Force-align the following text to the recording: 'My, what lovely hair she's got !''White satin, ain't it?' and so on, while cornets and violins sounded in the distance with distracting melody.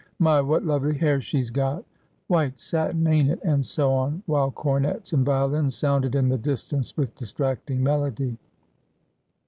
'My, 0.19 0.41
what 0.41 0.65
lovely 0.65 0.97
hair 0.97 1.21
she's 1.21 1.51
got 1.51 1.85
!''White 2.27 2.59
satin, 2.59 3.05
ain't 3.05 3.29
it?' 3.29 3.39
and 3.45 3.63
so 3.63 3.93
on, 3.93 4.23
while 4.25 4.49
cornets 4.49 5.13
and 5.13 5.23
violins 5.23 5.75
sounded 5.77 6.15
in 6.15 6.27
the 6.27 6.39
distance 6.39 6.97
with 6.97 7.13
distracting 7.13 7.83
melody. 7.83 8.39